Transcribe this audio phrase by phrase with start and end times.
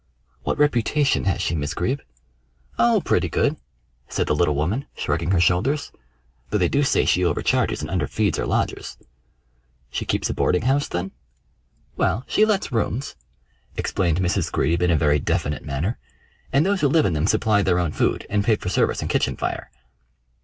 [0.41, 2.01] "What reputation has she, Miss Greeb?"
[2.79, 3.57] "Oh, pretty good,"
[4.09, 5.91] said the little woman, shrugging her shoulders,
[6.49, 8.97] "though they do say she overcharges and underfeeds her lodgers."
[9.91, 11.11] "She keeps a boarding house, then?"
[11.97, 13.15] "Well, she lets rooms,"
[13.77, 15.99] explained Miss Greeb in a very definite manner,
[16.51, 19.09] "and those who live in them supply their own food, and pay for service and
[19.11, 19.69] kitchen fire."